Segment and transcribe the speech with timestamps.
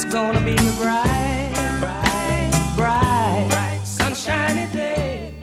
[0.00, 1.50] It's gonna be a bright,
[1.80, 5.34] bright, bright, bright, sunshiny day.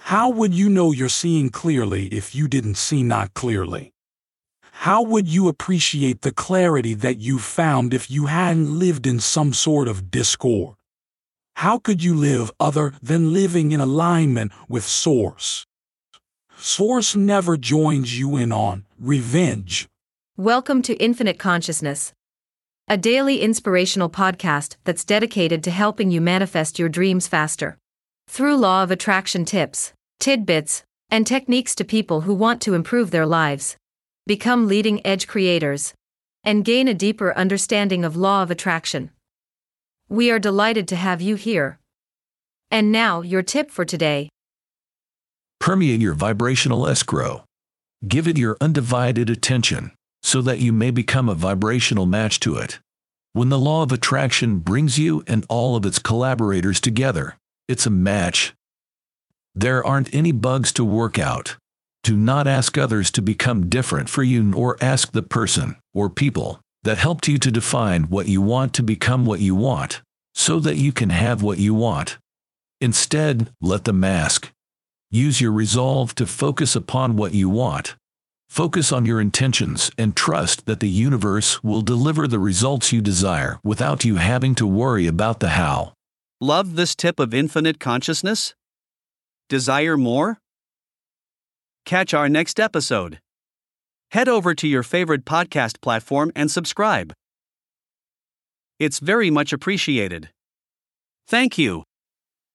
[0.00, 3.94] How would you know you're seeing clearly if you didn't see not clearly?
[4.84, 9.54] How would you appreciate the clarity that you found if you hadn't lived in some
[9.54, 10.76] sort of discord?
[11.54, 15.64] How could you live other than living in alignment with Source?
[16.58, 19.88] Source never joins you in on revenge.
[20.36, 22.12] Welcome to Infinite Consciousness
[22.88, 27.76] a daily inspirational podcast that's dedicated to helping you manifest your dreams faster.
[28.28, 33.26] Through law of attraction tips, tidbits, and techniques to people who want to improve their
[33.26, 33.76] lives,
[34.24, 35.94] become leading edge creators,
[36.44, 39.10] and gain a deeper understanding of law of attraction.
[40.08, 41.80] We are delighted to have you here.
[42.70, 44.28] And now, your tip for today.
[45.58, 47.42] Permeate your vibrational escrow.
[48.06, 49.90] Give it your undivided attention
[50.22, 52.80] so that you may become a vibrational match to it.
[53.36, 57.36] When the law of attraction brings you and all of its collaborators together,
[57.68, 58.54] it's a match.
[59.54, 61.58] There aren't any bugs to work out.
[62.02, 66.60] Do not ask others to become different for you or ask the person or people
[66.82, 70.00] that helped you to define what you want to become what you want
[70.34, 72.16] so that you can have what you want.
[72.80, 74.50] Instead, let them ask.
[75.10, 77.96] Use your resolve to focus upon what you want.
[78.48, 83.58] Focus on your intentions and trust that the universe will deliver the results you desire
[83.62, 85.92] without you having to worry about the how.
[86.40, 88.54] Love this tip of infinite consciousness?
[89.48, 90.38] Desire more?
[91.84, 93.20] Catch our next episode.
[94.10, 97.12] Head over to your favorite podcast platform and subscribe.
[98.78, 100.30] It's very much appreciated.
[101.26, 101.84] Thank you.